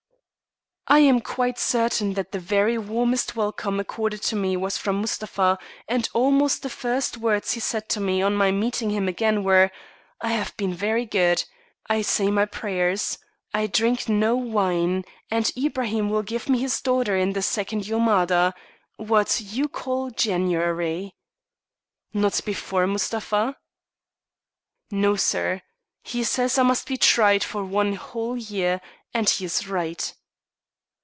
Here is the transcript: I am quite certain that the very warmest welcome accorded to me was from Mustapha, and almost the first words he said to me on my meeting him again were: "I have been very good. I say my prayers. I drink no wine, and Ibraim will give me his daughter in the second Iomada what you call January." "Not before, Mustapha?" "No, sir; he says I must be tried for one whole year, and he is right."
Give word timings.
I 0.87 0.99
am 0.99 1.21
quite 1.21 1.57
certain 1.57 2.15
that 2.15 2.33
the 2.33 2.39
very 2.39 2.77
warmest 2.77 3.33
welcome 3.33 3.79
accorded 3.79 4.21
to 4.23 4.35
me 4.35 4.57
was 4.57 4.75
from 4.77 4.99
Mustapha, 4.99 5.57
and 5.87 6.09
almost 6.13 6.63
the 6.63 6.69
first 6.69 7.15
words 7.15 7.53
he 7.53 7.61
said 7.61 7.87
to 7.89 8.01
me 8.01 8.21
on 8.21 8.35
my 8.35 8.51
meeting 8.51 8.89
him 8.89 9.07
again 9.07 9.45
were: 9.45 9.71
"I 10.19 10.33
have 10.33 10.57
been 10.57 10.73
very 10.73 11.05
good. 11.05 11.45
I 11.89 12.01
say 12.01 12.29
my 12.29 12.43
prayers. 12.43 13.17
I 13.53 13.67
drink 13.67 14.09
no 14.09 14.35
wine, 14.35 15.05
and 15.29 15.49
Ibraim 15.55 16.09
will 16.09 16.23
give 16.23 16.49
me 16.49 16.59
his 16.59 16.81
daughter 16.81 17.15
in 17.15 17.31
the 17.31 17.41
second 17.41 17.83
Iomada 17.85 18.51
what 18.97 19.39
you 19.39 19.69
call 19.69 20.09
January." 20.09 21.15
"Not 22.13 22.41
before, 22.43 22.85
Mustapha?" 22.85 23.55
"No, 24.91 25.15
sir; 25.15 25.61
he 26.03 26.25
says 26.25 26.57
I 26.57 26.63
must 26.63 26.85
be 26.85 26.97
tried 26.97 27.45
for 27.45 27.63
one 27.63 27.93
whole 27.93 28.35
year, 28.35 28.81
and 29.13 29.29
he 29.29 29.45
is 29.45 29.67
right." 29.69 30.13